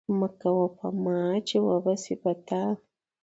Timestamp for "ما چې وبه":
1.03-1.93